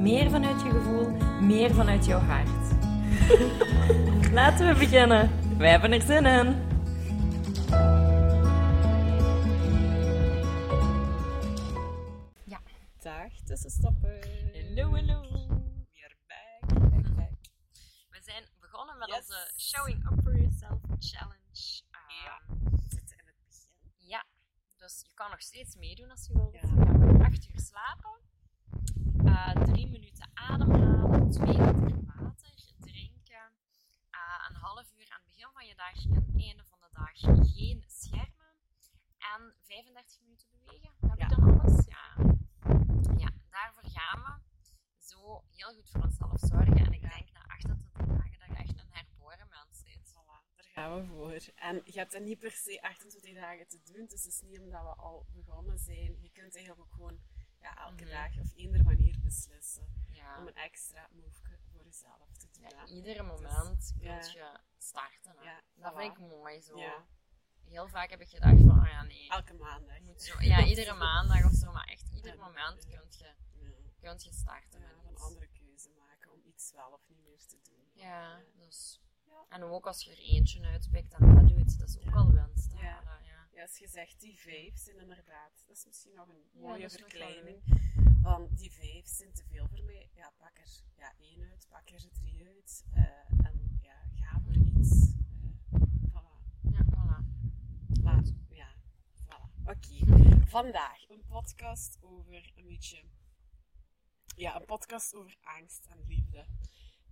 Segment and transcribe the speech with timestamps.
[0.00, 2.48] meer vanuit je gevoel, meer vanuit jouw hart.
[4.32, 5.30] Laten we beginnen.
[5.58, 6.56] Wij hebben er zin in.
[13.02, 14.20] Dag, tussenstappen.
[14.52, 15.20] Hallo, hallo.
[15.92, 17.32] Weer back, back, back.
[18.10, 19.16] We zijn begonnen met Yes.
[19.18, 21.82] onze Showing Up For Yourself Challenge.
[22.24, 22.40] Ja.
[22.48, 23.68] Ehm, We zitten in het begin.
[23.96, 24.24] Ja,
[24.78, 26.52] dus je kan nog steeds meedoen als je wilt.
[26.52, 26.60] Ja.
[26.60, 28.14] We gaan acht uur slapen,
[29.40, 33.46] eh, drie minuten ademhalen, twee liter water drinken,
[34.10, 36.88] eh, een half uur aan het begin van je dag en het einde van de
[36.92, 37.10] dag
[37.54, 38.54] geen schermen
[39.32, 40.90] en 35 minuten bewegen.
[41.00, 41.24] Heb Ja.
[41.24, 41.86] ik dan alles?
[41.86, 42.04] Ja.
[43.16, 44.32] Ja, daarvoor gaan we.
[44.98, 47.08] Zo heel goed voor onszelf zorgen en ik Ja.
[47.08, 50.08] denk na 28 dagen dat je echt een herboren mens bent.
[50.14, 51.32] Voilà, daar gaan we voor.
[51.54, 54.06] En je hebt dat niet per se 28 dagen te doen.
[54.06, 56.16] Dus het is niet omdat we al begonnen zijn.
[56.20, 57.20] Je kunt eigenlijk ook gewoon
[57.60, 58.10] ja, elke Mhm.
[58.12, 60.38] dag of eender manier beslissen Ja.
[60.38, 62.62] om een extra move voor jezelf te doen.
[62.70, 62.86] Ja, hè.
[62.86, 64.16] iedere moment kun ja.
[64.20, 65.32] je starten.
[65.36, 65.42] Hè.
[65.44, 65.96] Ja, dat voilà.
[65.96, 66.78] vind ik mooi zo.
[66.78, 67.04] Ja,
[67.64, 70.00] Heel vaak heb ik gedacht van, oh ja nee, elke maandag.
[70.00, 72.44] moet zo, ja, iedere maandag of zo, maar echt ieder Ja.
[72.44, 72.98] moment Ja.
[72.98, 73.24] kun je,
[74.00, 74.08] Ja.
[74.08, 77.38] kunt je starten Ja, met een andere keuze maken om iets wel of niet meer
[77.46, 77.90] te doen.
[77.92, 79.00] Ja, dus.
[79.26, 79.44] Ja.
[79.48, 82.12] En ook als je er eentje uitpikt en dat doet, dat is ook Ja.
[82.12, 82.72] al winst.
[82.72, 83.02] Ja.
[83.52, 83.56] Ja.
[83.56, 86.78] Ja, als je zegt die vijf zijn inderdaad, dat is misschien nog een Ja, mooie
[86.78, 87.62] wel verkleining.
[88.22, 90.10] Van die vijf zijn te veel voor mij.
[90.14, 92.84] Ja, pak er ja, één uit, pak er drie uit.
[92.92, 95.12] eh, en ja, ga voor iets.
[95.72, 95.80] eh
[96.10, 96.70] voilà.
[96.72, 97.24] Ja, voilà.
[98.02, 98.74] Maar, ja,
[99.24, 99.64] voilà.
[99.64, 100.46] Oké.
[100.46, 103.02] Vandaag een podcast over een beetje.
[104.36, 106.46] Ja, een podcast over angst en liefde.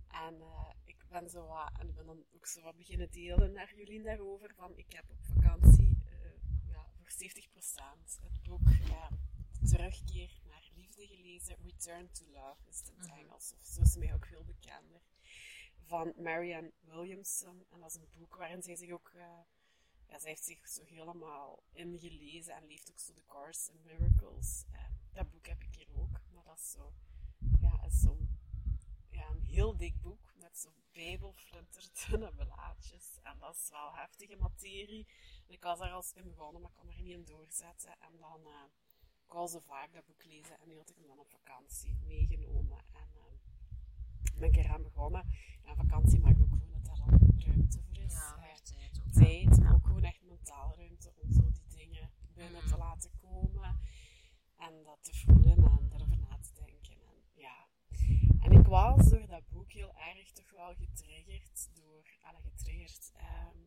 [0.07, 3.51] En eh, ik ben zo wat, en ik ben dan ook zo wat beginnen delen
[3.51, 4.53] naar jullie daarover.
[4.55, 5.98] Van ik heb op vakantie ja,
[7.09, 9.11] voor 70% het boek eh,
[9.69, 11.55] Terugkeer naar Liefde gelezen.
[11.63, 13.19] Return to Love is het in het Mhm.
[13.19, 15.01] Engels, of zo is mij ook veel bekender.
[15.85, 17.65] Van Marianne Williamson.
[17.69, 19.09] En dat is een boek waarin zij zich ook.
[19.15, 19.39] eh,
[20.07, 24.63] ja, zij heeft zich zo helemaal ingelezen en leeft ook zo de Course in Miracles.
[25.13, 26.93] Dat boek heb ik hier ook, maar dat is zo,
[27.61, 28.17] ja, is zo
[29.09, 33.19] ja, een heel dik boek met zo'n bijbelflunterdunne blaadjes.
[33.23, 35.07] En dat is wel heftige materie.
[35.49, 37.91] Ik was er als in begonnen, maar ik kon er niet in doorzetten.
[37.99, 38.63] En dan, eh,
[39.25, 41.95] ik wou zo vaak dat boek lezen en nu had ik hem dan op vakantie
[42.05, 42.77] meegenomen.
[42.93, 45.25] En eh, ben ik eraan begonnen.
[45.63, 48.13] En vakantie maakt ook gewoon dat daar dan ruimte voor is.
[48.13, 49.11] Ja, Eh, tijd ook.
[49.13, 52.77] tijd, maar ook gewoon echt mentaal ruimte om zo die dingen binnen te Mhm.
[52.77, 53.79] laten komen
[54.57, 56.93] en dat te voelen en daarover na te denken.
[57.07, 57.67] En, ja.
[58.39, 63.57] en ik was door dat boek heel erg toch wel getriggerd door, alle getriggerd, ehm,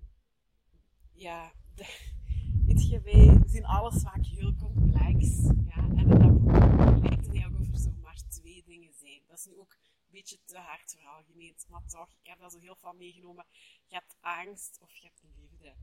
[1.14, 2.10] ja, de,
[2.66, 7.34] weet je, wij zien alles vaak heel complex, ja, en in dat boek lijkt het
[7.34, 9.22] eigenlijk of er zo maar twee dingen zijn.
[9.26, 12.58] Dat is nu ook een beetje te hard veralgemeend, maar toch, ik heb dat zo
[12.58, 13.46] heel van meegenomen.
[13.86, 15.74] Je hebt angst of je hebt liefde.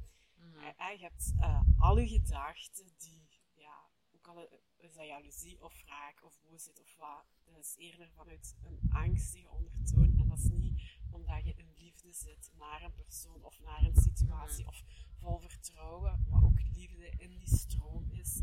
[0.77, 4.47] Eh, je hebt eh, al je gedachten die, ja, ook al
[4.77, 9.49] is dat jaloezie of wraak of boosheid of wat, dat is eerder vanuit een angstige
[9.49, 10.19] ondertoon.
[10.19, 10.81] En dat is niet
[11.11, 14.83] omdat je in liefde zit naar een persoon of naar een situatie of
[15.19, 18.41] vol vertrouwen, maar ook liefde in die stroom is.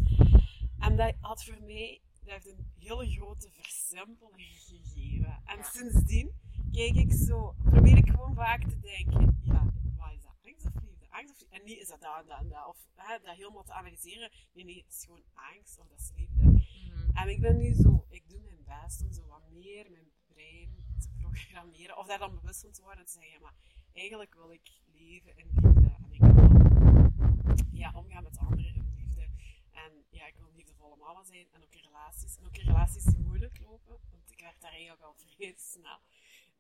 [0.79, 5.43] En dat had voor mij dat heeft een hele grote versimpeling gegeven.
[5.45, 6.33] En sindsdien
[6.73, 10.37] kijk ik zo, probeer ik gewoon vaak te denken, ja, wat is dat?
[10.43, 11.07] Angst of liefde?
[11.11, 11.57] Angst of liefde?
[11.57, 14.31] En niet is dat dat en dat en dat, of hè, dat helemaal te analyseren.
[14.53, 16.43] Nee, nee, het is gewoon angst of dat is liefde.
[16.43, 17.17] Mhm.
[17.17, 20.86] En ik ben nu zo, ik doe mijn best om zo wat meer mijn brein
[20.99, 23.55] te programmeren, of daar dan bewust van te worden en te zeggen, ja, maar
[23.93, 25.95] eigenlijk wil ik leven in liefde.
[25.99, 29.29] En ik wil ja, omgaan met anderen in liefde.
[29.73, 32.37] En ja, ik wil liefdevolle mama zijn en ook in relaties.
[32.37, 36.01] En ook in relaties die moeilijk lopen, want ik werd daar eigenlijk al vrij snel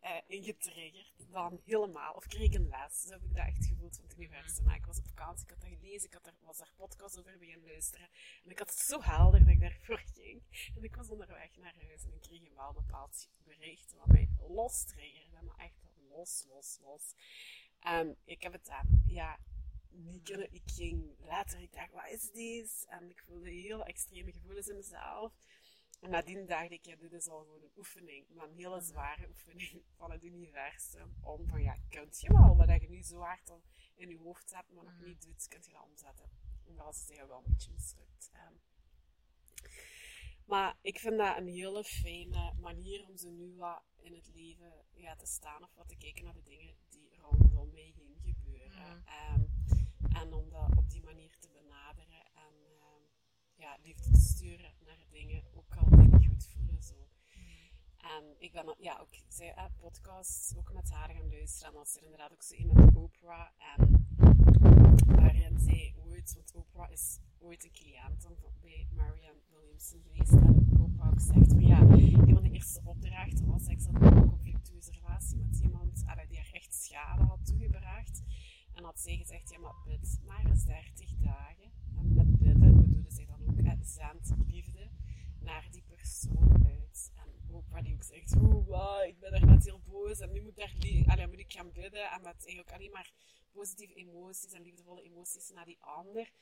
[0.06, 1.26] eh in getriggerd.
[1.30, 3.00] Dan helemaal, of kreeg ik een les.
[3.00, 4.64] Zo heb ik dat echt gevoeld van het universum.
[4.64, 7.18] Maar ik was op vakantie, ik had dat gelezen, ik had daar, was daar podcast
[7.18, 8.08] over beginnen luisteren.
[8.44, 10.42] En ik had het zo helder dat ik daarvoor ging.
[10.76, 14.28] En ik was onderweg naar huis en ik kreeg een wel bepaald bericht wat mij
[14.48, 15.42] los triggerde.
[15.42, 17.14] Maar echt los, los, los.
[17.80, 19.38] En ik heb het dan, ja,
[19.90, 20.54] niet kunnen.
[20.54, 22.86] Ik ging later, ik dacht, wat is deze?
[22.88, 25.32] En ik voelde heel extreme gevoelens in mezelf.
[26.00, 29.28] En nadien dacht ik, ja, dit is al gewoon een oefening, maar een hele zware
[29.28, 31.14] oefening van het universum.
[31.20, 33.62] Om van, ja, kunt je wel, wat je nu zo hard al
[33.94, 36.30] in je hoofd hebt, maar nog niet doet, kunt je dat omzetten.
[36.66, 38.30] En dat was tegen wel een beetje mislukt.
[38.32, 38.54] Ehm.
[40.44, 44.72] maar ik vind dat een hele fijne manier om ze nu wat in het leven
[44.94, 49.04] ja, te staan of wat te kijken naar de dingen die rondom mij heen gebeuren.
[49.06, 49.42] Ehm,
[50.16, 51.48] en om dat op die manier te
[53.56, 56.82] ja, liefde te sturen naar dingen, ook al die niet goed voelen.
[56.82, 57.08] Zo.
[57.96, 61.72] En ik ben ja, ook zei, eh, podcasts ook met haar gaan luisteren.
[61.72, 63.48] En als er inderdaad ook zo een met Oprah.
[63.76, 64.06] En
[65.06, 68.26] waarin zij ooit, want Oprah is ooit een cliënt
[68.60, 70.32] bij Marianne Williamson geweest.
[70.32, 74.02] En Oprah ook zegt van ja, een van de eerste opdrachten was ik zat in
[74.02, 78.22] een conflictueuze relatie met iemand die haar echt schade had toegebracht.
[78.72, 81.72] En had zij gezegd, ja maar bid maar eens 30 dagen.
[81.96, 82.35] En met
[83.84, 84.90] zij dan ook, hè, zend liefde
[85.40, 87.12] naar die persoon uit.
[87.14, 90.56] En Oprah die ook zegt, wow, ik ben er net heel boos en nu moet,
[90.56, 90.74] daar,
[91.06, 92.10] allee, moet ik gaan bidden.
[92.10, 93.12] En met eigenlijk alleen maar
[93.52, 96.32] positieve emoties en liefdevolle emoties naar die ander.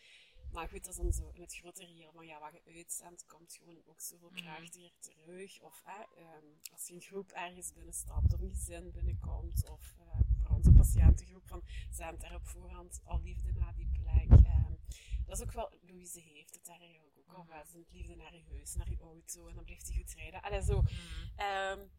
[0.52, 3.26] Maar goed, dat is dan zo in het grotere hier van ja, wat je uitzendt,
[3.26, 4.40] komt gewoon ook zoveel mhm.
[4.42, 5.60] kracht weer terug.
[5.60, 10.56] Of ehm, als je een groep ergens binnenstapt, of een gezin binnenkomt, of uh, voor
[10.56, 14.30] onze patiëntengroep, van zend daar op voorhand al liefde naar die plek.
[14.30, 14.74] Um,
[15.26, 17.43] dat is ook wel, Louise heeft het daar eigenlijk ook al.
[17.43, 17.67] Mm.
[17.67, 20.43] Zendt liefde naar je huis, naar je auto, en dan blijft hij goed rijden.
[20.43, 20.79] Allee, zo.
[20.79, 21.91] Um,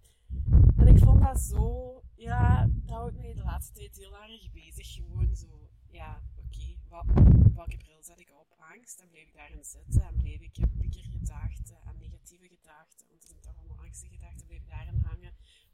[0.78, 4.94] en ik vond dat zo, ja, dat houdt mij de laatste tijd heel erg bezig.
[4.94, 8.54] Gewoon zo, ja, oké, okay, welke bril zet ik op?
[8.58, 13.30] Angst, dan blijf ik daarin zitten en blijf ik piekergedachten en negatieve gedachten, want het
[13.30, 15.34] zijn toch allemaal angstige gedachten, blijf ik daarin hangen.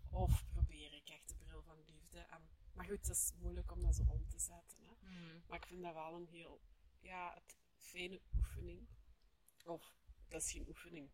[0.09, 2.19] Of probeer ik echt de bril van liefde.
[2.19, 2.41] En,
[2.73, 4.77] maar goed, het is moeilijk om dat zo om te zetten.
[4.79, 4.93] Hè.
[4.99, 5.41] Hmm.
[5.47, 6.61] Maar ik vind dat wel een heel
[7.01, 8.87] ja, het fijne oefening.
[9.65, 9.93] Of,
[10.27, 11.09] dat is geen oefening.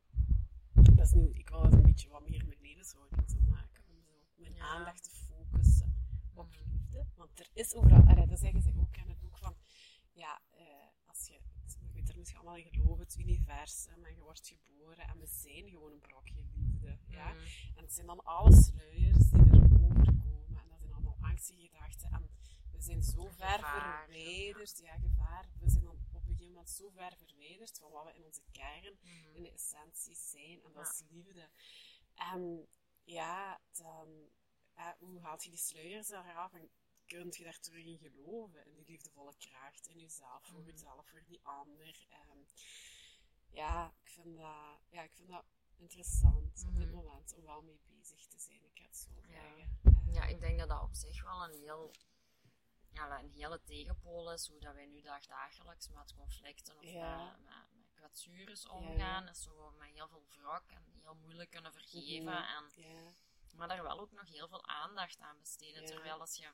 [0.73, 3.83] Dat is nu, ik wil het een beetje wat meer mijn levenshouding zo maken.
[3.87, 5.95] Om zo mijn aandacht te focussen
[6.33, 6.71] op hmm.
[6.71, 7.05] liefde.
[7.15, 9.55] Want er is overal, allee, dat zeggen ze ook in het boek van,
[10.13, 10.65] ja, eh,
[11.05, 11.39] als je,
[11.79, 15.27] je weet er misschien allemaal in geloven, het universum, en je wordt geboren en we
[15.27, 16.97] zijn gewoon een brokje liefde.
[17.07, 17.31] Ja?
[17.31, 17.39] Hmm.
[17.75, 22.11] En het zijn dan alle sluiers die er overkomen en dat zijn allemaal angstige gedachten.
[22.11, 22.29] En
[22.77, 25.45] we zijn zo ver verwijderd, ja, gevaar.
[25.59, 28.97] We zijn op een gegeven moment zo ver verwijderd van wat we in onze kern,
[29.01, 29.35] mhm.
[29.35, 31.49] in de essentie zijn, en dat is liefde.
[32.15, 32.67] En
[33.03, 34.29] ja, dan,
[34.73, 36.69] eh, hoe haalt je die sluiers eraf en
[37.05, 40.69] kunt je daar terug in geloven, in die liefdevolle kracht, in jezelf, voor mhm.
[40.69, 42.07] jezelf, voor die ander.
[43.51, 45.45] Ja, ik vind dat, ja, ik vind dat
[45.77, 46.95] interessant op dit mhm.
[46.95, 48.63] moment om wel mee bezig te zijn.
[48.63, 49.79] Ik ga het zo zeggen.
[50.11, 51.91] ja, ik denk dat dat op zich wel een heel
[52.97, 57.69] ja, een hele tegenpool is hoe dat wij nu dagdagelijks met conflicten of met, met,
[57.73, 59.23] met kwetsures omgaan.
[59.23, 59.29] Ja.
[59.29, 62.23] Is zo met heel veel wrok en heel moeilijk kunnen vergeven.
[62.23, 62.83] Mhm.
[62.83, 63.15] en,
[63.55, 65.85] Maar daar wel ook nog heel veel aandacht aan besteden.
[65.85, 66.47] Terwijl als je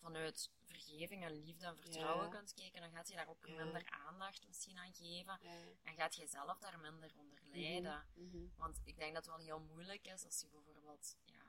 [0.00, 4.46] vanuit vergeving en liefde en vertrouwen kunt kijken, dan gaat je daar ook minder aandacht
[4.46, 5.40] misschien aan geven.
[5.82, 7.58] En gaat je zelf daar minder onder mhm.
[7.58, 8.06] lijden.
[8.14, 8.46] Mhm.
[8.56, 11.42] Want ik denk dat het wel heel moeilijk is als je bijvoorbeeld ja,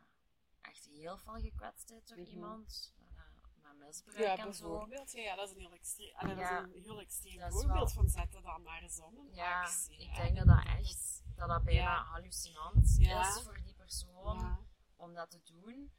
[0.61, 2.93] echt heel veel gekwetst bent door iemand
[3.77, 4.87] misbruik ja, en zo.
[5.11, 8.43] Ja, dat is een heel extreem, ja, dat is een heel extreem voorbeeld van zetten
[8.43, 9.29] dan maar eens om.
[9.31, 15.13] Ja, ik denk dat dat echt dat dat bijna hallucinant is voor die persoon om
[15.13, 15.91] dat te doen.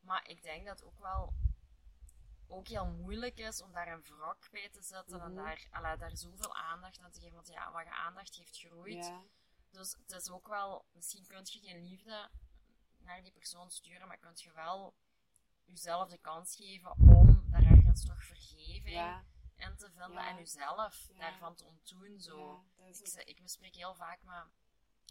[0.00, 1.34] Maar ik denk dat het ook wel
[2.48, 5.44] ook heel moeilijk is om daar een wrok bij te zetten en mhm.
[5.44, 7.34] daar, allee, daar zoveel aandacht aan te geven.
[7.34, 9.12] Want ja, wat je aandacht geeft, groeit.
[9.70, 12.30] Dus het is ook wel, misschien kun je geen liefde
[12.98, 14.94] naar die persoon sturen, maar kun je wel
[15.64, 17.15] jezelf de kans geven om
[18.04, 19.24] toch vergeving
[19.56, 22.20] in te vinden en jezelf daarvan te ontdoen.
[22.20, 22.64] Zo.
[22.76, 24.44] ik, ik bespreek heel vaak met,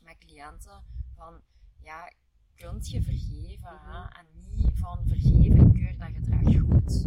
[0.03, 0.83] met cliënten
[1.15, 1.41] van,
[1.79, 2.11] ja,
[2.55, 3.79] kunt je vergeven?
[3.79, 3.99] hè?
[3.99, 4.17] Mhm.
[4.17, 7.03] En niet van vergeven, keur dat gedrag goed,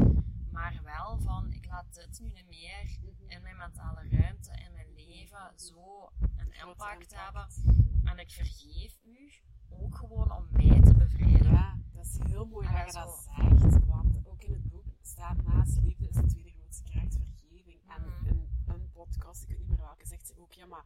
[0.50, 3.30] maar wel van, ik laat dit nu niet meer mhm.
[3.30, 7.48] in mijn mentale ruimte, in mijn leven, zo een impact hebben.
[8.04, 9.32] En ik vergeef u
[9.68, 11.90] ook gewoon om mij te bevrijden.
[11.92, 13.47] Dat is heel mooi dat je dat zegt,
[15.36, 17.80] naast liefde is de tweede grootste kracht vergeving.
[17.86, 18.26] En mhm.
[18.26, 20.84] in een podcast, ik weet niet meer welke, zegt ze ook, ja maar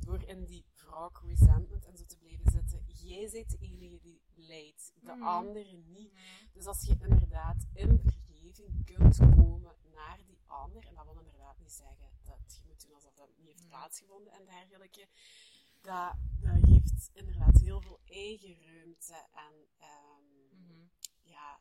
[0.00, 4.20] door in die wrok, resentment en zo te blijven zitten, jij bent de enige die
[4.34, 5.22] leidt, de mm.
[5.22, 6.12] andere niet.
[6.12, 6.22] Mhm.
[6.52, 11.58] Dus als je inderdaad in vergeving kunt komen naar die ander, en dat wil inderdaad
[11.58, 13.68] niet zeggen dat je moet doen alsof dat niet heeft mhm.
[13.68, 15.08] plaatsgevonden en dergelijke,
[15.80, 19.54] dat, dat geeft inderdaad heel veel eigen ruimte en
[21.22, 21.60] ja,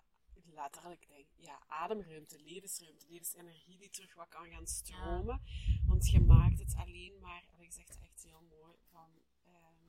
[0.54, 5.42] letterlijk denk, ja, ademruimte, levensruimte, levensenergie die terug wat kan gaan stromen.
[5.86, 9.10] Want je maakt het alleen maar, en ik zeg het echt heel mooi, van,
[9.44, 9.84] ehm,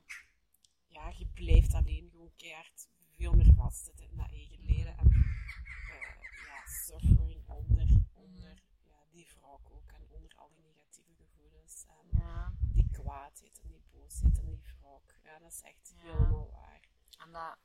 [1.33, 4.97] blijft alleen gewoon keihard veel meer vastzitten in dat eigen leren.
[4.97, 9.91] En uh, ja, suffering onder, onder ja, die wrok ook.
[9.91, 11.85] En onder al die negatieve gevoelens.
[11.87, 12.53] En Ja.
[12.73, 15.13] die kwaadheid en die boosheid en die wrok.
[15.23, 16.11] Ja, dat is echt Ja.
[16.11, 16.81] helemaal waar.
[17.25, 17.57] En dat,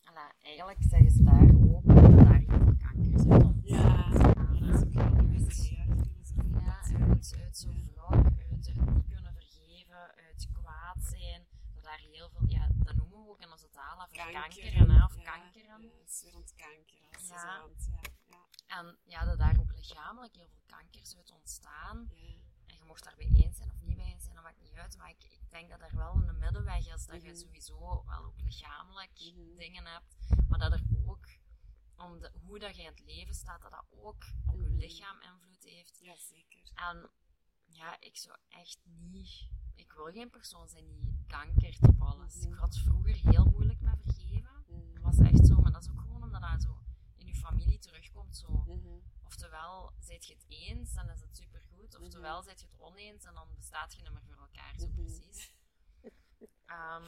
[0.00, 1.84] en dat, eigenlijk zeggen ze daar ook
[3.62, 4.10] Ja,
[7.42, 11.46] uit, zo'n wrok, uit het niet kunnen vergeven, uit kwaad zijn.
[11.74, 15.04] Dat daar heel veel, ja, dat noemen we ook in onze taal hè, verkankeren, hè,
[15.04, 15.80] of ja, kankeren.
[18.28, 22.08] Ja, En ja, dat daar ook lichamelijk heel veel kankers uit ontstaan.
[22.14, 22.32] ja.
[22.66, 24.96] En je mocht daarbij eens zijn of niet bij eens zijn, dat maakt niet uit.
[24.96, 27.06] Maar ik, ik denk dat er wel een middenweg is.
[27.06, 27.38] Dat je Mhm.
[27.38, 29.56] sowieso wel ook lichamelijk Mhm.
[29.56, 30.16] dingen hebt.
[30.48, 31.26] Maar dat er ook,
[31.96, 34.76] om de, hoe dat je in het leven staat, dat dat ook op je Mhm.
[34.76, 35.98] lichaam invloed heeft.
[36.00, 36.70] Ja, zeker.
[36.74, 37.10] En
[37.66, 39.48] ja, ik zou echt niet...
[39.74, 42.34] Ik wil geen persoon zijn die kankert op alles.
[42.36, 42.52] Mhm.
[42.52, 44.64] Ik had vroeger heel moeilijk met vergeven.
[44.92, 45.60] Dat was echt zo.
[45.60, 46.82] Maar dat is ook gewoon omdat dat zo
[47.16, 48.36] in je familie terugkomt.
[48.36, 48.48] Zo.
[48.66, 48.98] Mhm.
[49.24, 51.98] Oftewel, zijt je het eens, dan is het supergoed.
[51.98, 54.74] Oftewel, zijt je het oneens en dan bestaat je niet meer voor elkaar.
[54.78, 55.52] Zo precies.
[56.66, 57.04] Ehm,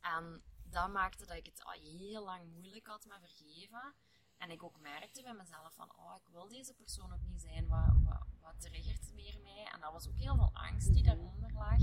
[0.00, 3.94] en dat maakte dat ik het al heel lang moeilijk had met vergeven.
[4.36, 7.68] En ik ook merkte bij mezelf van, oh, ik wil deze persoon ook niet zijn.
[7.68, 9.68] Wat, wat, wat triggert meer mij?
[9.72, 11.08] En dat was ook heel veel angst die Mhm.
[11.14, 11.80] daaronder lag.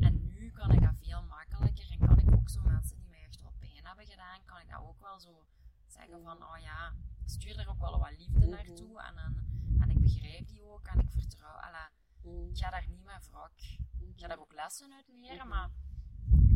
[0.00, 1.90] En nu kan ik dat veel makkelijker.
[1.90, 4.68] En kan ik ook zo mensen die mij echt wel pijn hebben gedaan, kan ik
[4.70, 5.46] dat ook wel zo
[5.86, 8.48] zeggen van, oh ja, ik stuur daar ook wel wat liefde Mhm.
[8.48, 9.00] naartoe.
[9.02, 9.46] En, en,
[9.80, 11.56] en ik begrijp die ook en ik vertrouw.
[11.56, 11.90] Alla,
[12.22, 12.48] Mhm.
[12.50, 13.52] ik ga daar niet met wrok.
[13.98, 15.48] Ik ga daar ook lessen uit leren, Mhm.
[15.48, 15.70] maar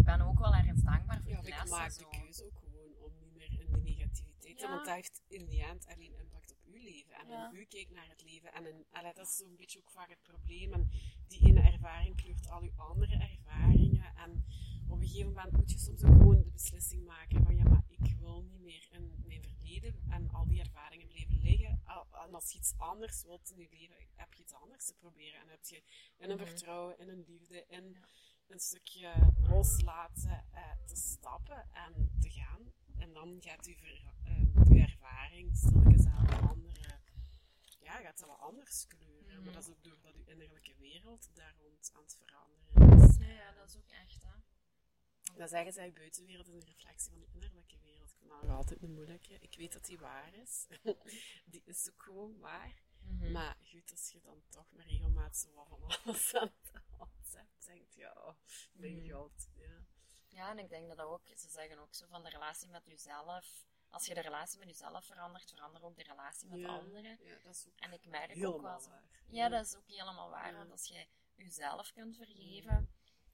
[0.02, 1.68] ik ben ook wel ergens dankbaar voor Ja, ik lessen.
[1.68, 2.10] maak zo.
[2.10, 4.68] de keuze ook gewoon om niet meer in de negativiteit te Ja.
[4.70, 7.14] Want dat heeft in die end alleen impact op uw leven.
[7.14, 7.50] En Ja.
[7.52, 8.52] u kijkt naar het leven.
[8.52, 10.72] En in, allee, dat is zo'n beetje ook vaak het probleem.
[10.72, 10.88] En
[11.26, 14.14] die ene ervaring kleurt al uw andere ervaringen.
[14.16, 14.44] En
[14.88, 17.82] op een gegeven moment moet je soms ook gewoon de beslissing maken van ja, maar
[17.88, 21.80] ik wil niet meer in mijn verleden en al die ervaringen blijven liggen.
[22.26, 25.40] En als je iets anders wilt in je leven, heb je iets anders te proberen.
[25.40, 25.82] En heb je
[26.18, 26.46] in een Mhm.
[26.46, 28.00] vertrouwen, in een liefde, in Ja.
[28.52, 32.72] Een stukje loslaten, eh, te stappen en te gaan.
[32.98, 34.40] En dan gaat uw, ver- eh,
[34.70, 37.00] uw ervaring stilletjes aan andere,
[37.80, 39.42] ja, gaat dat wat anders kleuren.
[39.44, 43.16] Maar dat is ook doordat uw innerlijke wereld daar rond aan het veranderen is.
[43.16, 44.30] Ja, ja, dat is ook echt, hè.
[45.36, 48.10] Dan zeggen zij, buitenwereld is een reflectie van de innerlijke wereld.
[48.10, 49.38] Ik vind dat nog altijd een moeilijke.
[49.40, 50.66] Ik weet dat die waar is.
[51.52, 52.82] die is ook gewoon waar.
[53.04, 53.32] Mhm.
[53.32, 56.72] Maar goed, als je dan toch met regelmaat zo wat van alles aan het
[57.34, 58.34] hebt, denkt je, oh,
[58.72, 59.10] mijn Mhm.
[59.12, 59.48] god.
[59.54, 59.84] Ja.
[60.28, 62.86] Ja, en ik denk dat dat ook, ze zeggen ook zo van de relatie met
[62.86, 63.66] jezelf.
[63.88, 66.68] Als je de relatie met jezelf verandert, verander ook de relatie met ja.
[66.78, 67.18] anderen.
[67.24, 68.90] Ja, dat is ook En ik merk ook helemaal wel zo.
[68.90, 69.02] waar.
[69.28, 70.50] Ja, dat is ook helemaal waar.
[70.52, 70.56] Ja.
[70.58, 72.88] Want als je jezelf kunt vergeven,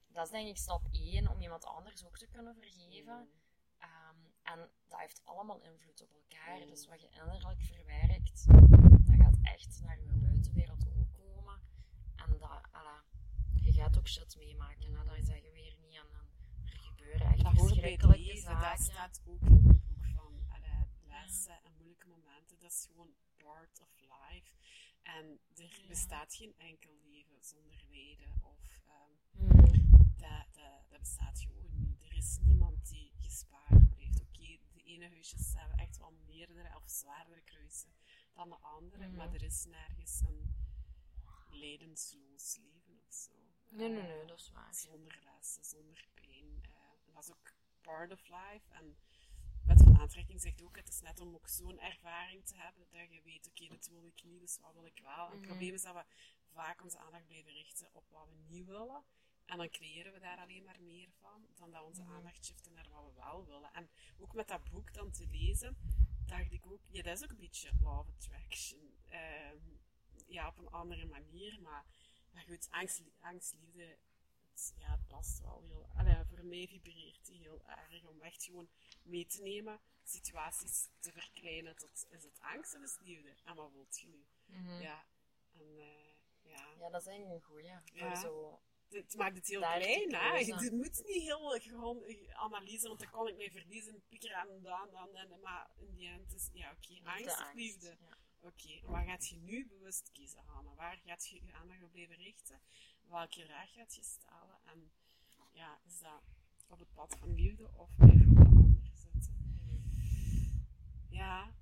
[0.07, 3.29] dat is denk ik stap 1 om iemand anders ook te kunnen vergeven.
[3.77, 6.65] Ehm, en dat heeft allemaal invloed op elkaar.
[6.65, 8.45] Dus wat je innerlijk verwerkt,
[9.53, 11.59] echt naar je buitenwereld komen.
[12.15, 13.03] En dat, alla,
[13.61, 14.93] je gaat ook shit meemaken.
[14.95, 15.03] Hè?
[15.05, 15.95] Dat zeg je weer niet.
[15.95, 16.07] En
[16.65, 18.51] er gebeuren echt Dat verschrikkelijke leven.
[18.51, 18.83] Dat zaken.
[18.83, 22.59] staat ook in het boek van allee, lessen en moeilijke momenten.
[22.59, 24.51] Dat is gewoon part of life.
[25.03, 25.87] En er Ja.
[25.87, 28.43] bestaat geen enkel leven zonder lijden.
[28.43, 28.57] Of,
[30.17, 32.01] dat, dat, dat bestaat gewoon niet.
[32.03, 34.21] Er is niemand die gespaard blijft.
[34.21, 37.93] Oké, de ene huisjes hebben echt wel meerdere of zwaardere kruisen
[38.39, 39.07] dan de andere.
[39.07, 39.15] Mhm.
[39.15, 40.55] Maar er is nergens een
[41.49, 43.31] lijdensloos leven of zo.
[43.69, 44.73] Nee, nee, Eh, nee, dat is waar.
[44.73, 46.61] zonder lessen, zonder pijn.
[47.07, 48.65] en dat is ook part of life.
[48.69, 48.97] En
[49.65, 53.11] wet van aantrekking zegt ook, het is net om ook zo'n ervaring te hebben, dat
[53.11, 55.25] je weet, oké, dit wil ik niet, dus wat wil ik wel.
[55.25, 55.47] En het Mhm.
[55.47, 56.05] probleem is dat we
[56.53, 59.03] vaak onze aandacht blijven richten op wat we niet willen.
[59.45, 62.11] En dan creëren we daar alleen maar meer van, dan dat onze Mhm.
[62.11, 63.73] aandacht shiften naar wat we wel willen.
[63.73, 65.77] En ook met dat boek dan te lezen,
[66.29, 68.93] dacht ik ook, ja, dat is ook een beetje law of attraction.
[69.07, 69.57] Ehm,
[70.27, 71.85] ja, op een andere manier, maar
[72.47, 73.97] goed, angst, angst liefde,
[74.51, 75.89] het, ja, het past wel heel...
[75.95, 78.69] Allee, voor mij vibreert die heel erg om echt gewoon
[79.03, 83.35] mee te nemen, situaties te verkleinen tot, is het angst of is het liefde?
[83.43, 84.25] En wat wilt je nu?
[84.45, 84.81] Mhm.
[84.81, 85.05] Ja,
[85.51, 86.73] en eh, ja...
[86.79, 87.71] Ja, dat is eigenlijk een goeie.
[87.93, 88.15] Voor Ja.
[88.15, 88.61] zo...
[88.89, 90.37] Het maakt het heel klein, hè?
[90.37, 92.03] Je moet niet heel gewoon
[92.33, 96.33] analyse, want dan kan ik mij verliezen, pikker aan dan, dan, maar in die end
[96.33, 97.97] is, ja, oké, Liefde, angst liefde.
[97.99, 98.17] Ja.
[98.41, 100.73] Oké, waar gaat je nu bewust kiezen, Hanna?
[100.75, 102.61] Waar gaat je je aandacht op blijven richten?
[103.07, 104.59] Welke vraag gaat je stellen?
[104.65, 104.91] En
[105.51, 106.21] ja, is dat
[106.67, 109.33] op het pad van liefde of blijf je op de ander zitten?
[111.09, 111.53] Ja,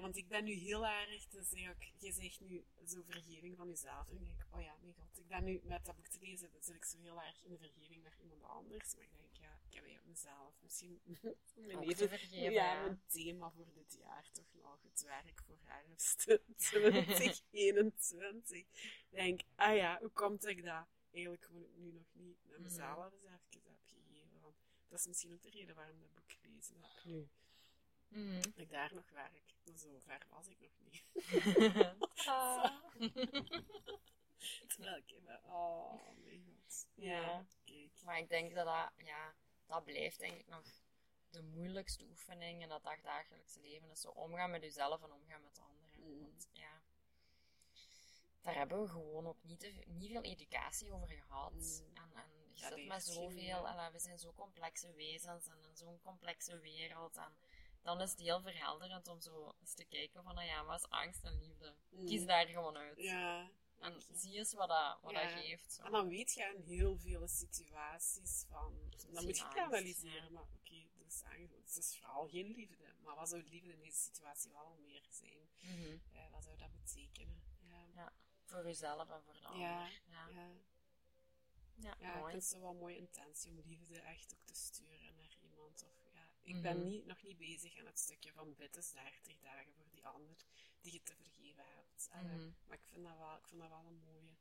[0.00, 4.08] Want ik ben nu heel erg, dus ook, je zegt nu zo vergeving van jezelf.
[4.08, 6.50] En ik denk, oh ja, mijn god, ik ben nu met dat boek te lezen,
[6.50, 8.94] dan zit ik zo heel erg in de vergeving naar iemand anders.
[8.94, 11.00] Maar ik denk, ja, ik heb weer mezelf misschien
[11.54, 12.80] mijn, even, te vergeven, ja, ja.
[12.80, 18.58] mijn thema voor dit jaar toch nog het werk voor herfst 2021.
[18.58, 18.66] Ik
[19.10, 22.62] denk, ah ja, hoe komt ik dat eigenlijk gewoon nu nog niet met Mhm.
[22.62, 23.30] mezelf eens even
[23.70, 24.40] heb gegeven?
[24.40, 24.56] Want
[24.88, 27.28] dat is misschien ook de reden waarom ik dat boek gelezen heb nu.
[28.40, 29.54] Dat ik daar nog werk.
[29.76, 31.04] Zo ver was ik nog niet.
[32.26, 32.64] Ah.
[34.68, 36.86] Terwijl ik even, oh mijn god.
[36.94, 37.44] Ja.
[37.64, 38.02] kijk.
[38.04, 39.34] Maar ik denk dat dat, ja,
[39.66, 40.64] dat blijft denk ik nog
[41.30, 43.90] de moeilijkste oefening in dat dagdagelijkse leven.
[43.90, 46.14] Is zo omgaan met jezelf en omgaan met anderen.
[46.14, 46.20] Mm.
[46.20, 46.82] Want ja,
[48.40, 51.52] daar hebben we gewoon ook niet, te- niet veel educatie over gehad.
[51.52, 51.96] Mm.
[51.96, 55.76] En, en je Dat zit met zoveel, en we zijn zo complexe wezens en in
[55.76, 57.16] zo'n complexe wereld.
[57.16, 57.36] En
[57.82, 60.88] dan is het heel verhelderend om zo eens te kijken van, nou ja, wat is
[60.88, 61.74] angst en liefde?
[61.90, 62.06] Mm.
[62.06, 62.98] Kies daar gewoon uit.
[62.98, 63.50] Ja.
[63.78, 65.22] En zie eens wat dat, wat Ja.
[65.22, 65.72] dat geeft.
[65.72, 65.82] Zo.
[65.82, 68.90] En dan weet je in heel veel situaties van...
[69.12, 70.30] Dan moet je angst, analyseren, ja.
[70.30, 72.94] maar oké, dus eigenlijk- het is vooral geen liefde.
[73.02, 75.48] Maar wat zou liefde in deze situatie wel meer zijn?
[75.60, 75.98] Mhm.
[76.12, 77.42] Eh, wat zou dat betekenen?
[77.94, 78.12] Ja,
[78.44, 79.60] Voor jezelf en voor de ander.
[79.60, 80.48] Ja, Ja, ja.
[81.74, 82.30] ja, ja ik mooi.
[82.32, 85.09] vind het wel een mooie intentie om liefde echt ook te sturen.
[86.42, 86.86] Ik ben Mhm.
[86.88, 90.36] niet, nog niet bezig aan het stukje van bittes 30 dagen voor die ander
[90.80, 92.08] die je te vergeven hebt.
[92.12, 92.50] Allee, Mhm.
[92.66, 94.36] Maar ik vind dat wel, ik vind dat wel een mooie.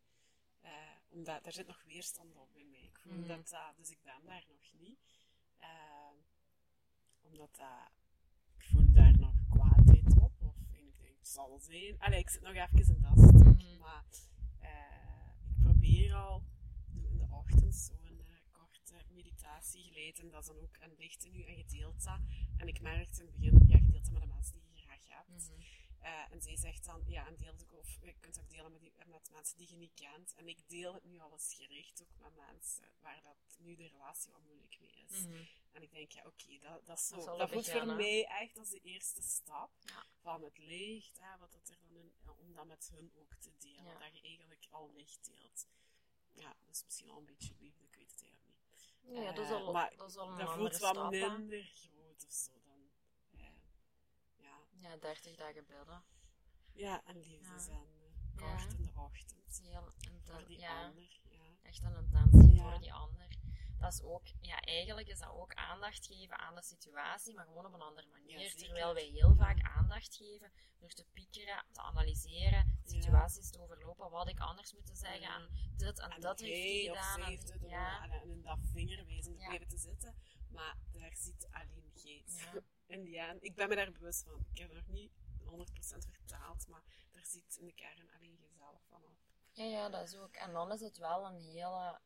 [0.61, 0.71] Eh,
[1.09, 2.79] omdat er zit nog weerstand op bij mij.
[2.83, 3.27] Ik voel Mhm.
[3.27, 4.99] dat, dat, dus ik ben daar nog niet.
[5.57, 6.11] Eh,
[7.21, 7.91] omdat dat,
[8.57, 10.33] ik voel daar nog kwaadheid op.
[10.41, 11.99] Of ik denk, het zal zijn.
[11.99, 13.79] Allee, ik zit nog even in dat stuk.
[13.79, 14.05] Maar
[14.59, 14.69] eh,
[15.49, 16.43] ik probeer al
[16.93, 18.08] in de ochtend zo'n
[18.91, 20.19] eh, meditatie geleid.
[20.19, 22.19] En dat is dan ook een lichte nu en gedeeld dat.
[22.57, 25.07] En ik merkte in het begin, ja, gedeeld dat met de mensen die je graag
[25.07, 25.29] hebt.
[25.29, 25.61] Mhm.
[25.99, 28.81] Eh, en zij zegt dan, ja, en deel ook, of je kunt ook delen met,
[28.81, 30.33] die, met mensen die je niet kent.
[30.33, 33.87] En ik deel het nu al eens gericht ook met mensen waar dat nu de
[33.87, 35.25] relatie wat moeilijk mee is.
[35.25, 35.43] Mhm.
[35.71, 37.95] En ik denk, ja, oké, dat, dat, is zo, Dat voelt voor hè?
[37.95, 40.05] mij echt als de eerste stap Ja.
[40.21, 43.51] van het licht, hè, wat dat er dan in, om dat met hun ook te
[43.57, 43.83] delen.
[43.85, 43.99] Ja.
[43.99, 45.67] Dat je eigenlijk al licht deelt.
[46.33, 49.23] Ja, dat is misschien al een beetje liefde, ik weet het eigenlijk niet.
[49.23, 51.11] Ja, dat is al, Eh, maar dat is al een dat voelt wat stap.
[51.11, 51.37] hè.
[51.37, 52.89] minder groot of zo dan.
[53.31, 53.45] eh,
[54.35, 54.57] ja.
[54.77, 56.03] Ja, 30 dagen bidden.
[56.73, 57.59] ja, en liefde Ja.
[57.59, 58.55] zijn eh, Ja.
[58.55, 59.47] kort in de ochtend.
[59.49, 59.91] is heel
[60.23, 61.19] Voor die ja, ander.
[61.29, 61.39] Ja.
[61.63, 62.69] echt een intentie Ja.
[62.71, 63.27] voor die ander.
[63.79, 67.65] Dat is ook, ja, eigenlijk is dat ook aandacht geven aan de situatie, maar gewoon
[67.65, 68.39] op een andere manier.
[68.39, 68.49] Ja.
[68.55, 69.35] Terwijl wij heel Ja.
[69.35, 74.95] vaak aandacht geven door te piekeren, te analyseren, situaties te overlopen, wat ik anders moeten
[74.95, 75.35] zeggen Ja.
[75.35, 77.31] en dit en, En dat heeft hij of gedaan.
[77.61, 79.45] en- ja, en, en in dat vingerwijzen Ja.
[79.47, 80.15] blijven te zitten.
[80.49, 82.39] Maar daar zit alleen geest.
[82.39, 82.53] Ja.
[83.03, 84.45] Die end, ik ben me daar bewust van.
[84.51, 85.11] Ik heb nog niet
[85.43, 89.17] 100% vertaald, maar daar zit in de kern alleen jezelf vanaf.
[89.53, 90.33] Ja, ja, dat is ook.
[90.35, 91.99] En dan is het wel een hele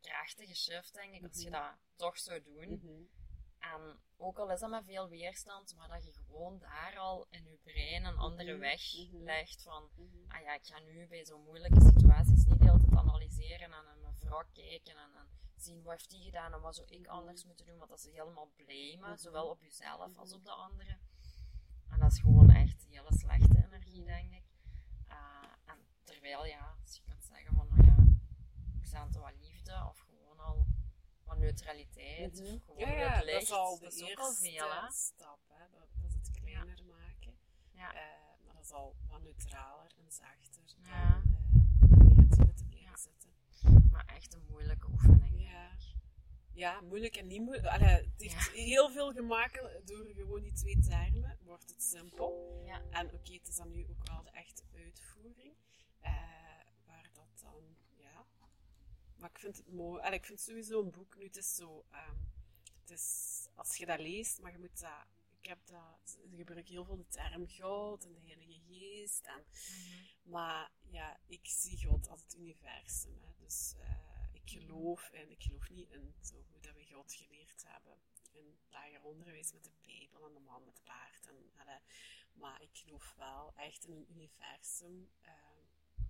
[0.00, 1.60] krachtige shift, denk ik, als je Mhm.
[1.60, 3.10] dat toch zou doen.
[3.58, 7.44] En ook al is dat met veel weerstand, maar dat je gewoon daar al in
[7.48, 9.22] je brein een andere Mhm, weg mhm.
[9.22, 10.30] legt van, Mhm.
[10.30, 13.70] ah ja, ik ga nu bij zo'n moeilijke situaties niet de hele tijd analyseren en
[13.70, 17.00] naar mijn vrouw kijken en, en zien wat heeft die gedaan en wat zou ik
[17.06, 17.10] Mhm.
[17.10, 19.16] anders moeten doen, want dat is helemaal blamen, Mhm.
[19.16, 20.38] zowel op jezelf als Mhm.
[20.38, 21.00] op de anderen.
[21.90, 24.06] En dat is gewoon echt hele slechte energie, Mhm.
[24.06, 24.44] denk ik.
[25.08, 27.96] Ah, en terwijl, ja, als je kunt zeggen van, nou ja,
[28.80, 30.66] ik sta wat liefde of gewoon al
[31.24, 32.54] wat neutraliteit, Mhm.
[32.54, 34.72] of gewoon Ja, het dat licht, is al de dat is ook eerste al veel,
[34.82, 34.90] hè.
[34.92, 35.40] stap.
[35.48, 35.64] Hè?
[35.70, 37.38] Dat, dat is het kleiner maken.
[37.72, 37.94] Ja.
[37.94, 41.10] Eh, maar dat is al wat neutraler en zachter Ja.
[41.10, 43.30] dan eh, in de negatieve te blijven zitten.
[43.90, 45.40] Maar echt een moeilijke oefening.
[45.42, 45.72] Ja.
[46.52, 47.66] Ja, moeilijk en niet moeilijk.
[47.66, 51.38] Allee, het heeft heel veel gemakkelijk door gewoon die twee termen.
[51.42, 52.62] Wordt het simpel.
[52.66, 52.82] Ja.
[52.90, 55.54] En oké, het is dan nu ook wel de echte uitvoering.
[56.00, 56.12] eh,
[56.86, 58.26] waar dat dan, ja.
[59.24, 60.02] Maar ik vind het mooi.
[60.10, 61.84] Ik vind sowieso een boek nu, het is zo.
[61.90, 62.16] ehm,
[62.80, 65.06] het is, als je dat leest, maar je moet dat.
[65.40, 69.24] Ik heb dat, ze gebruiken heel veel de term God en de Heilige Geest.
[69.24, 70.30] En, Mhm.
[70.30, 73.18] maar ja, ik zie God als het universum.
[73.22, 73.32] Hè.
[73.44, 77.64] Dus eh, ik geloof en ik geloof niet in zo hoe dat we God geleerd
[77.66, 77.96] hebben.
[78.32, 81.26] In lager onderwijs met de Bijbel en de man met het paard.
[81.26, 81.36] En,
[82.32, 85.32] maar ik geloof wel echt in een universum, eh,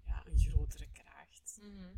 [0.05, 1.59] ja, een grotere kracht.
[1.61, 1.94] Mhm.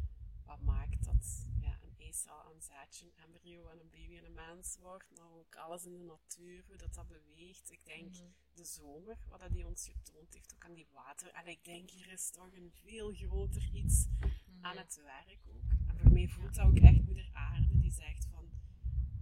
[0.47, 4.35] Wat maakt dat ja, een eicel, een zaadje, een embryo en een baby en een
[4.35, 5.11] mens wordt.
[5.17, 7.71] Maar ook alles in de natuur, hoe dat, dat beweegt.
[7.71, 8.25] Ik denk Mhm.
[8.55, 11.29] de zomer, wat dat die ons getoond heeft, ook aan die water.
[11.33, 14.29] En ik denk, hier is toch een veel groter iets Mhm.
[14.65, 15.71] aan het werk ook.
[15.89, 18.51] En voor mij voelt dat ook echt moeder aarde die zegt van,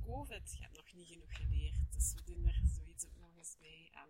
[0.03, 1.93] COVID, je hebt nog niet genoeg geleerd.
[1.93, 3.91] Dus we doen er zoiets ook nog eens bij.
[3.93, 4.09] En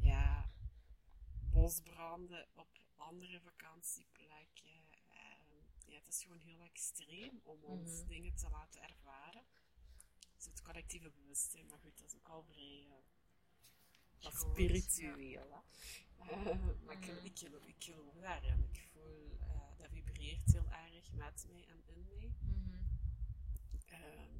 [0.00, 0.50] ja,
[1.50, 4.82] bosbranden op andere vakantieplekken.
[5.94, 8.06] Ja, het is gewoon heel extreem om ons Mhm.
[8.08, 9.44] dingen te laten ervaren.
[10.62, 11.66] collectieve bewustzijn.
[11.66, 12.94] Maar goed, dat is ook al vrij uh,
[14.18, 15.64] Groot, spiritueel.
[16.18, 16.44] Eh,
[16.84, 17.24] maar ik, Mhm.
[17.24, 18.64] ik, geloof, ik geloof daarin.
[18.72, 22.32] Ik voel, eh, dat vibreert heel erg met mij en in mij.
[22.40, 22.78] Mhm.
[23.86, 24.38] Ehm,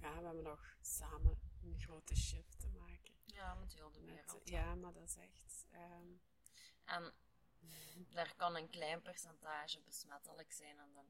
[0.00, 3.14] ja, we hebben nog samen een grote shift te maken.
[3.24, 4.48] Ja, met heel de Met, wereld.
[4.48, 5.66] ja, maar dat is echt...
[5.70, 6.08] ehm,
[6.84, 7.12] En
[8.10, 11.06] daar kan een klein percentage besmettelijk zijn en dan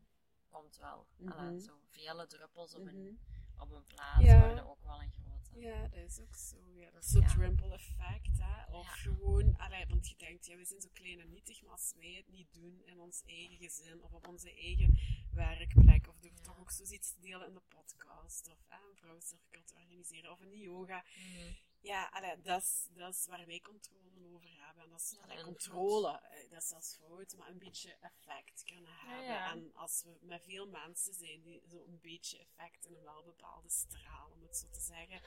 [0.48, 3.14] komt wel allee, zo vele druppels op, een, mhm.
[3.58, 4.46] op een plaats Ja.
[4.46, 5.60] worden ook wel een grote.
[5.60, 6.56] Ja, dat is ook zo.
[6.74, 6.90] Ja.
[6.90, 7.72] Dat is zo'n ja.
[7.72, 8.38] effect.
[8.38, 8.72] Hè?
[8.76, 8.92] Of Ja.
[8.92, 12.12] gewoon, allee, want je denkt, ja, we zijn zo klein en nietig, maar als wij
[12.12, 14.98] het niet doen in ons eigen gezin of op onze eigen
[15.32, 16.42] werkplek, of door Ja.
[16.42, 20.40] toch ook zoiets te delen in de podcast, of hè, een vrouwcirkel te organiseren, of
[20.40, 21.04] in de yoga.
[21.16, 21.52] Mhm.
[21.80, 24.82] Ja, allee, dat, is, dat is waar wij controle over hebben.
[24.84, 28.64] En dat is Ja, allee, controle, eh, dat is zelfs fout, maar een beetje effect
[28.64, 29.24] kunnen hebben.
[29.24, 29.50] ja.
[29.52, 33.22] En als we met veel mensen zijn die zo een beetje effect in een wel
[33.24, 35.20] bepaalde straal, om het zo te zeggen.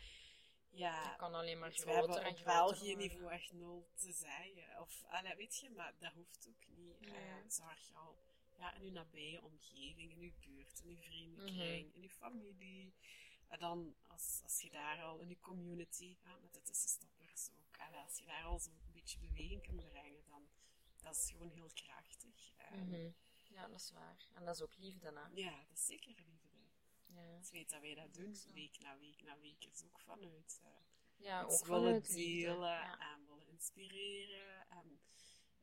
[0.69, 2.97] Ja, Dat kan alleen maar want we groter hebben en op groter België worden.
[3.07, 4.79] niveau echt nul te zeggen.
[4.81, 6.99] Of, allee, weet je, maar dat hoeft ook niet.
[6.99, 7.15] Nee.
[7.29, 8.17] Eh, zorg je al
[8.57, 12.93] ja, in uw nabije omgeving, in uw buurt, in uw vriendenkring, in uw familie.
[13.51, 17.77] En dan, als, als je daar al in je community, ja, met de tussenstoppers ook,
[17.79, 20.47] allee, als je daar al zo'n beetje beweging kunt brengen, dan
[21.01, 22.53] dat is gewoon heel krachtig.
[22.71, 23.11] Mhm.
[23.49, 24.29] Ja, dat is waar.
[24.33, 25.27] En dat is ook liefde, hè?
[25.41, 26.47] Ja, dat is zeker liefde.
[27.05, 30.59] Ja, Het feit dat wij dat doen, week na week na week, is ook vanuit
[30.63, 30.69] eh,
[31.17, 32.99] ja ook willen delen Ja.
[33.13, 34.99] en willen inspireren en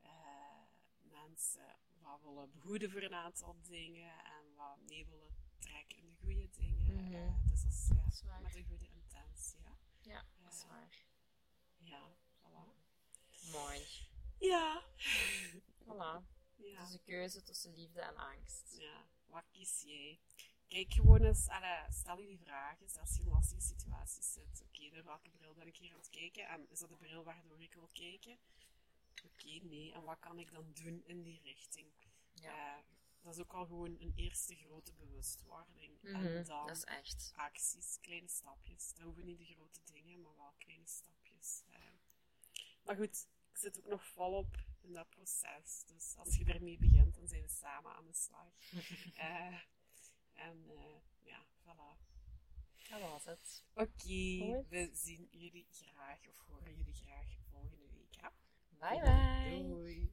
[0.01, 0.61] eh,
[1.03, 6.15] mensen wat willen behoeden voor een aantal dingen en wat mee willen trekken in de
[6.15, 6.68] goede dingen.
[6.99, 8.43] Eh, dus dat is, ja, Dat is waar.
[8.43, 9.61] met een goede intentie.
[9.63, 10.69] Ja, Ja, dat is Ja.
[10.69, 11.05] waar.
[11.79, 12.73] ja voilà.
[13.53, 13.87] Mooi.
[14.39, 14.83] Ja.
[15.85, 16.23] Voilà.
[16.57, 16.79] ja.
[16.81, 18.77] Het is een keuze tussen liefde en angst.
[18.79, 20.21] Ja, wat kies jij?
[20.67, 24.63] Kijk gewoon eens, allee, stel je die vraag eens als je in lastige situaties zit.
[24.67, 26.49] Oké, door welke bril ben ik hier aan het kijken?
[26.49, 28.39] En is dat de bril waardoor ik wil kijken?
[29.25, 29.93] Oké, nee.
[29.93, 31.87] En wat kan ik dan doen in die richting?
[32.35, 32.77] Ja.
[32.77, 32.83] Eh,
[33.23, 35.99] dat is ook al gewoon een eerste grote bewustwording.
[36.03, 37.33] Mhm, En dan Dat is echt.
[37.37, 38.93] acties, kleine stapjes.
[38.95, 41.63] Dat hoeven niet de grote dingen, maar wel kleine stapjes.
[41.71, 41.81] eh.
[42.83, 45.85] Maar goed, ik zit ook nog volop in dat proces.
[45.87, 48.53] Dus als je ermee begint, dan zijn we samen aan de slag.
[49.15, 49.61] Eh,
[50.33, 52.07] en eh, ja, voilà.
[52.89, 53.65] Dat was het.
[53.75, 58.21] Oké, we zien jullie graag of horen jullie graag volgende week.
[58.79, 59.63] Bye bye.
[59.69, 60.13] Doei.